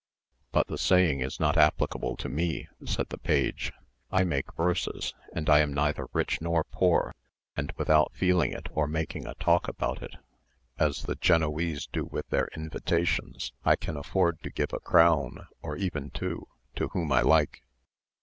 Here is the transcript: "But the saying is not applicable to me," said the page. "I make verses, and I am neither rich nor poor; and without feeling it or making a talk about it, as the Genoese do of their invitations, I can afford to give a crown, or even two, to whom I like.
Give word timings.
"But 0.51 0.65
the 0.65 0.79
saying 0.79 1.19
is 1.19 1.39
not 1.39 1.57
applicable 1.57 2.17
to 2.17 2.27
me," 2.27 2.67
said 2.85 3.09
the 3.09 3.19
page. 3.19 3.71
"I 4.09 4.23
make 4.23 4.51
verses, 4.55 5.13
and 5.31 5.47
I 5.47 5.59
am 5.59 5.75
neither 5.75 6.07
rich 6.11 6.41
nor 6.41 6.63
poor; 6.63 7.13
and 7.55 7.71
without 7.77 8.11
feeling 8.15 8.51
it 8.51 8.65
or 8.71 8.87
making 8.87 9.27
a 9.27 9.35
talk 9.35 9.67
about 9.67 10.01
it, 10.01 10.15
as 10.79 11.03
the 11.03 11.13
Genoese 11.13 11.85
do 11.85 12.07
of 12.11 12.27
their 12.31 12.49
invitations, 12.57 13.53
I 13.63 13.75
can 13.75 13.95
afford 13.95 14.41
to 14.41 14.49
give 14.49 14.73
a 14.73 14.79
crown, 14.79 15.45
or 15.61 15.75
even 15.77 16.09
two, 16.09 16.47
to 16.77 16.87
whom 16.87 17.11
I 17.11 17.21
like. 17.21 17.61